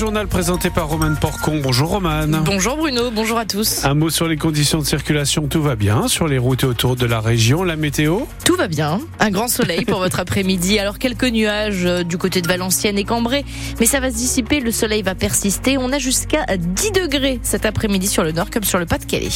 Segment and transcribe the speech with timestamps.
[0.00, 1.60] journal présenté par Romane Porcon.
[1.62, 2.40] Bonjour Romane.
[2.46, 3.84] Bonjour Bruno, bonjour à tous.
[3.84, 7.04] Un mot sur les conditions de circulation, tout va bien sur les routes autour de
[7.04, 7.64] la région.
[7.64, 8.98] La météo Tout va bien.
[9.18, 10.78] Un grand soleil pour votre après-midi.
[10.78, 13.44] Alors quelques nuages euh, du côté de Valenciennes et Cambrai,
[13.78, 15.76] mais ça va se dissiper, le soleil va persister.
[15.76, 19.28] On a jusqu'à 10 degrés cet après-midi sur le nord comme sur le Pas-de-Calais.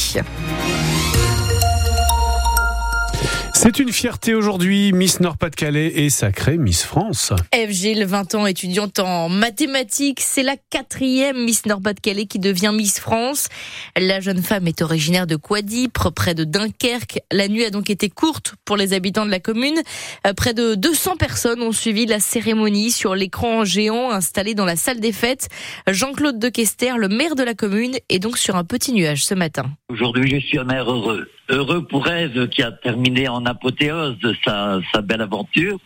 [3.65, 7.33] C'est une fierté aujourd'hui, Miss Nord-Pas-de-Calais et sacrée Miss France.
[7.51, 12.99] Eve Gilles, 20 ans, étudiante en mathématiques, c'est la quatrième Miss Nord-Pas-de-Calais qui devient Miss
[12.99, 13.49] France.
[13.97, 17.21] La jeune femme est originaire de Quadipre, près de Dunkerque.
[17.31, 19.81] La nuit a donc été courte pour les habitants de la commune.
[20.27, 24.75] Euh, Près de 200 personnes ont suivi la cérémonie sur l'écran géant installé dans la
[24.75, 25.49] salle des fêtes.
[25.87, 29.71] Jean-Claude Dequester, le maire de la commune, est donc sur un petit nuage ce matin.
[29.89, 31.27] Aujourd'hui, je suis un maire heureux.
[31.49, 35.77] Heureux pour Ève qui a terminé en apothéose sa, sa belle aventure.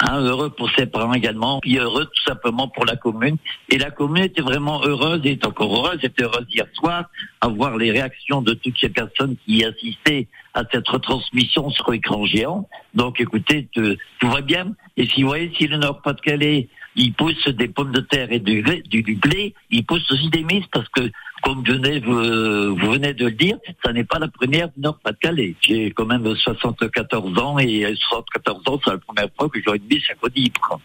[0.00, 3.36] Hein, heureux pour ses parents également, puis heureux tout simplement pour la commune.
[3.68, 5.98] Et la commune était vraiment heureuse et est encore heureuse.
[6.04, 7.06] Était heureuse hier soir
[7.40, 12.24] à voir les réactions de toutes ces personnes qui assistaient à cette retransmission sur écran
[12.26, 12.68] géant.
[12.94, 14.72] Donc écoutez, tout, tout va bien.
[14.96, 18.62] Et si vous voyez, si le Nord-Pas-de-Calais, il pousse des pommes de terre et du,
[18.62, 21.10] du, du blé, il pousse aussi des mises parce que
[21.42, 25.54] comme venez, vous, vous, venez de le dire, ça n'est pas la première du Nord-Pas-de-Calais.
[25.60, 29.84] J'ai quand même 74 ans et 74 ans, c'est la première fois que j'aurai une
[29.84, 30.80] mise à Codipre.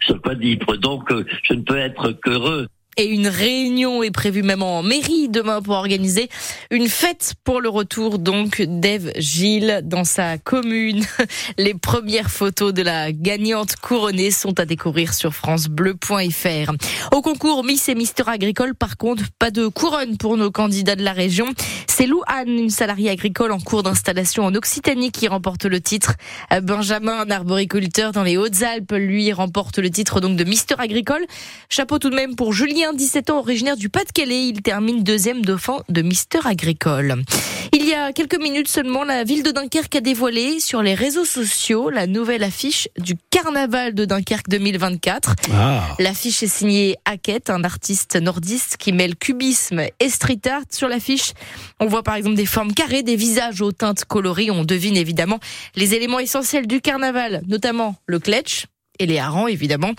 [0.00, 0.76] Sur Codipre.
[0.76, 2.68] Donc, euh, je ne peux être qu'heureux.
[3.00, 6.28] Et une réunion est prévue même en mairie demain pour organiser
[6.72, 11.04] une fête pour le retour donc d'Ève Gilles dans sa commune.
[11.58, 16.72] Les premières photos de la gagnante couronnée sont à découvrir sur francebleu.fr.
[17.12, 21.04] Au concours Miss et Mister Agricole, par contre, pas de couronne pour nos candidats de
[21.04, 21.46] la région.
[21.86, 26.14] C'est Lou Anne, une salariée agricole en cours d'installation en Occitanie qui remporte le titre.
[26.62, 31.24] Benjamin, un arboriculteur dans les Hautes-Alpes, lui remporte le titre donc de Mister Agricole.
[31.68, 34.48] Chapeau tout de même pour Julien 17 ans, originaire du Pas-de-Calais.
[34.48, 37.22] Il termine deuxième dauphin de Mister Agricole.
[37.72, 41.24] Il y a quelques minutes seulement, la ville de Dunkerque a dévoilé sur les réseaux
[41.24, 45.34] sociaux la nouvelle affiche du Carnaval de Dunkerque 2024.
[45.52, 45.82] Ah.
[45.98, 50.62] L'affiche est signée Hackett, un artiste nordiste qui mêle cubisme et street art.
[50.70, 51.32] Sur l'affiche,
[51.80, 54.50] on voit par exemple des formes carrées, des visages aux teintes colorées.
[54.50, 55.40] On devine évidemment
[55.74, 58.66] les éléments essentiels du carnaval, notamment le kletch,
[58.98, 59.92] et les harengs, évidemment.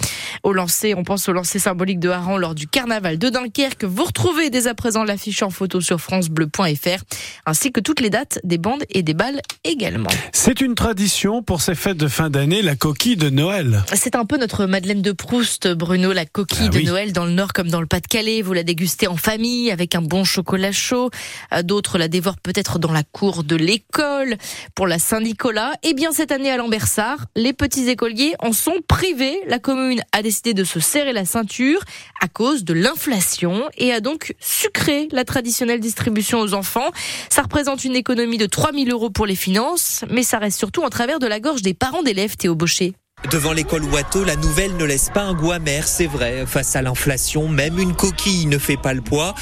[0.43, 3.83] Au lancer, on pense au lancer symbolique de harengs lors du carnaval de Dunkerque.
[3.83, 7.03] Vous retrouvez dès à présent l'affiche en photo sur francebleu.fr,
[7.45, 10.09] ainsi que toutes les dates des bandes et des balles également.
[10.31, 13.83] C'est une tradition pour ces fêtes de fin d'année, la coquille de Noël.
[13.93, 16.85] C'est un peu notre Madeleine de Proust, Bruno, la coquille Ah de oui.
[16.85, 18.41] Noël dans le Nord comme dans le Pas-de-Calais.
[18.41, 21.09] Vous la dégustez en famille avec un bon chocolat chaud.
[21.53, 24.37] Euh, D'autres la dévorent peut-être dans la cour de l'école
[24.75, 25.73] pour la Saint-Nicolas.
[25.83, 29.39] Eh bien, cette année à Lambersart, les petits écoliers en sont privés.
[29.47, 31.79] La commune a décidé de se serrer la ceinture
[32.21, 36.91] à cause de l'inflation et a donc sucré la traditionnelle distribution aux enfants.
[37.29, 40.89] Ça représente une économie de 3000 euros pour les finances, mais ça reste surtout en
[40.89, 42.93] travers de la gorge des parents d'élèves, Théo Baucher.
[43.31, 46.45] Devant l'école Watteau, la nouvelle ne laisse pas un goût amer, c'est vrai.
[46.47, 49.35] Face à l'inflation, même une coquille ne fait pas le poids.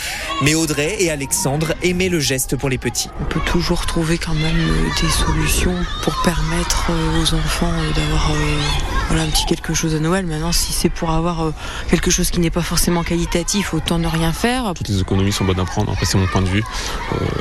[0.43, 3.09] Mais Audrey et Alexandre aimaient le geste pour les petits.
[3.19, 7.91] On peut toujours trouver quand même euh, des solutions pour permettre euh, aux enfants euh,
[7.93, 8.31] d'avoir
[9.07, 10.27] voilà, un petit quelque chose à Noël.
[10.27, 11.51] Maintenant, si c'est pour avoir
[11.89, 14.73] quelque chose qui n'est pas forcément qualitatif, autant ne rien faire.
[14.75, 15.91] Toutes les économies sont bonnes à prendre.
[15.91, 16.63] Après, c'est mon point de vue.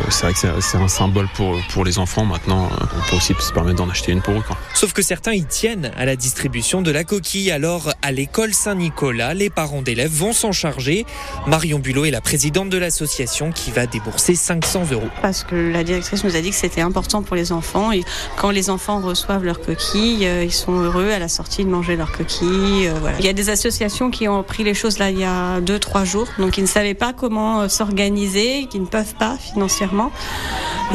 [0.09, 2.25] C'est vrai que c'est- un symbole pour, pour les enfants.
[2.25, 4.45] Maintenant, on peut aussi se permettre d'en acheter une pour eux.
[4.47, 4.57] Quoi.
[4.77, 7.51] Sauf que certains y tiennent à la distribution de la coquille.
[7.51, 11.07] Alors, à l'école Saint-Nicolas, les parents d'élèves vont s'en charger.
[11.47, 15.09] Marion Bulot est la présidente de l'association qui va débourser 500 euros.
[15.23, 17.91] parce que la directrice nous a dit que c'était important pour les enfants.
[17.91, 18.05] Et
[18.37, 21.97] quand les enfants reçoivent leur coquille, euh, ils sont heureux à la sortie de manger
[21.97, 22.89] leur coquille.
[22.89, 23.13] euh.
[23.19, 25.79] Il y a des associations qui ont pris les choses là il y a deux
[25.79, 30.13] trois jours, donc ils ne savaient pas comment euh, s'organiser, qui ne peuvent pas financièrement.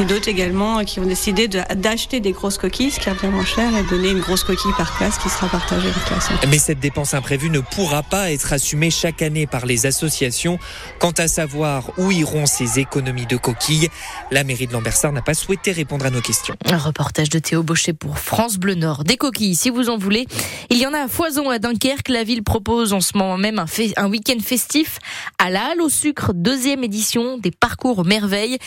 [0.00, 3.70] Et d'autres également qui ont décidé d'acheter des grosses coquilles, ce qui revient moins cher,
[3.76, 6.30] et donner une grosse coquille par classe qui sera partagée en classe.
[6.48, 10.58] Mais cette dépense imprévue ne pourra pas être assumée chaque année par les associations.
[10.98, 13.88] Quant à savoir où iront ces économies de coquilles,
[14.30, 16.54] la mairie de Lambersart n'a pas souhaité répondre à nos questions.
[16.64, 19.04] Un reportage de Théo Baucher pour France Bleu Nord.
[19.04, 20.26] Des coquilles, si vous en voulez.
[20.70, 22.08] Il y en a à foison à Dunkerque.
[22.08, 23.66] La ville propose en ce moment même un,
[23.96, 24.98] un week-end festif
[25.38, 28.58] à la Halle au sucre, deuxième édition des parcours merveilles.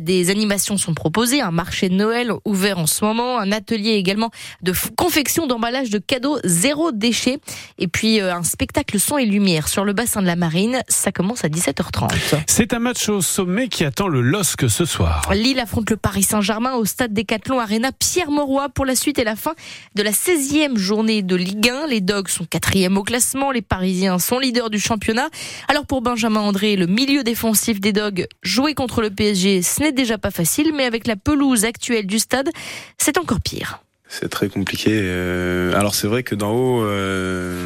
[0.00, 4.30] Des animations sont proposées, un marché de Noël ouvert en ce moment, un atelier également
[4.62, 7.38] de confection d'emballage de cadeaux zéro déchet
[7.78, 10.82] et puis euh, un spectacle son et lumière sur le bassin de la Marine.
[10.88, 12.10] Ça commence à 17h30.
[12.46, 15.28] C'est un match au sommet qui attend le LOSC ce soir.
[15.32, 19.24] Lille affronte le Paris Saint-Germain au stade Décathlon Arena Pierre Mauroy pour la suite et
[19.24, 19.54] la fin
[19.94, 21.86] de la 16e journée de Ligue 1.
[21.88, 25.28] Les Dogs sont quatrième au classement, les Parisiens sont leaders du championnat.
[25.68, 29.92] Alors pour Benjamin André, le milieu défensif des Dogs, jouer contre le PSG, ce n'est
[29.92, 32.50] déjà pas facile, mais avec la pelouse actuelle du stade,
[32.98, 33.82] c'est encore pire.
[34.12, 34.90] C'est très compliqué.
[34.92, 37.56] Euh, alors c'est vrai que d'en haut euh,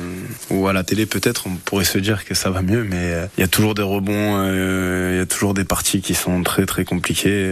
[0.48, 3.26] ou à la télé peut-être on pourrait se dire que ça va mieux, mais euh,
[3.36, 6.64] il y a toujours des rebonds, il y a toujours des parties qui sont très
[6.64, 7.50] très compliquées.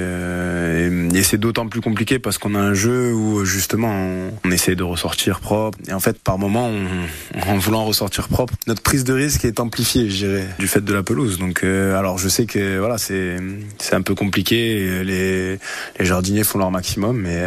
[1.13, 4.85] et, c'est d'autant plus compliqué parce qu'on a un jeu où justement on, essaie de
[4.85, 5.77] ressortir propre.
[5.89, 6.71] Et en fait par moment,
[7.49, 10.95] en voulant ressortir propre, notre prise de risque est amplifiée, je dirais, du fait de
[10.95, 11.39] la pelouse.
[11.41, 13.39] Donc alors je sais que voilà c'est
[13.79, 15.03] c'est un peu compliqué.
[15.03, 15.59] Les
[15.99, 17.43] les jardiniers font leur maximum, mais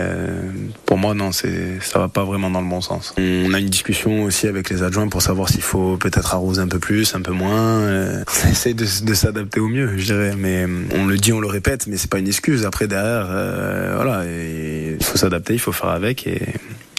[0.86, 3.14] pour moi non ça va pas vraiment dans le bon sens.
[3.18, 6.68] On a une discussion aussi avec les adjoints pour savoir s'il faut peut-être arroser un
[6.68, 7.80] peu plus, un peu moins.
[7.80, 10.34] Euh, on essaie de, s'adapter au mieux, je dirais.
[10.38, 12.66] Mais on le dit, on le répète, mais c'est pas une excuse.
[12.66, 16.42] Après derrière, euh, voilà, il faut s'adapter, il faut faire avec et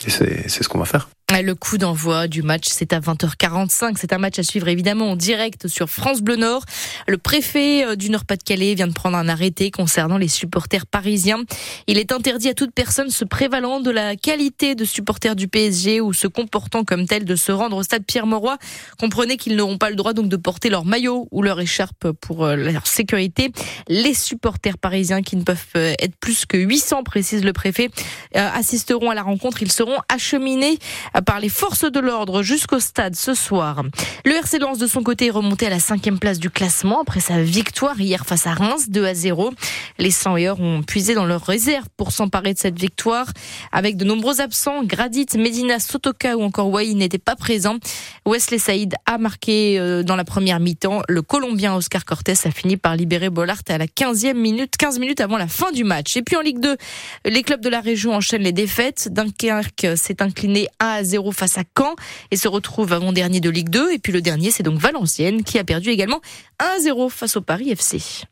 [0.07, 1.09] c'est ce qu'on va faire.
[1.31, 3.97] Le coup d'envoi du match, c'est à 20h45.
[3.97, 6.65] C'est un match à suivre évidemment en direct sur France Bleu Nord.
[7.07, 11.45] Le préfet euh, du Nord-Pas-de-Calais vient de prendre un arrêté concernant les supporters parisiens.
[11.87, 16.01] Il est interdit à toute personne se prévalant de la qualité de supporter du PSG
[16.01, 18.57] ou se comportant comme tel de se rendre au stade Pierre-Mauroy.
[18.99, 22.47] Comprenez qu'ils n'auront pas le droit donc de porter leur maillot ou leur écharpe pour
[22.47, 23.53] euh, leur sécurité.
[23.87, 27.91] Les supporters parisiens qui ne peuvent euh, être plus que 800, précise le préfet,
[28.35, 29.63] assisteront à la rencontre.
[29.63, 30.79] Ils seront acheminés
[31.25, 33.83] par les forces de l'ordre jusqu'au stade ce soir.
[34.25, 37.21] Le RC Lens de son côté est remonté à la cinquième place du classement après
[37.21, 39.53] sa victoire hier face à Reims 2 à 0.
[39.99, 43.27] Les 100 ont puisé dans leurs réserves pour s'emparer de cette victoire
[43.73, 44.85] avec de nombreux absents.
[44.85, 47.79] Gradit, Medina, Sotoka ou encore Wai n'étaient pas présents.
[48.27, 51.03] Wesley Saïd a marqué euh, dans la première mi-temps.
[51.09, 55.21] Le Colombien Oscar Cortés a fini par libérer Bollard à la 15e minute, 15 minutes
[55.21, 56.17] avant la fin du match.
[56.17, 56.77] Et puis en Ligue 2,
[57.25, 59.09] les clubs de la région enchaînent les défaites.
[59.11, 61.95] Dunkerque s'est incliné 1 à 0 face à Caen
[62.31, 63.93] et se retrouve avant-dernier de Ligue 2.
[63.93, 66.21] Et puis le dernier, c'est donc Valenciennes qui a perdu également
[66.61, 68.29] 1 à 0 face au Paris FC.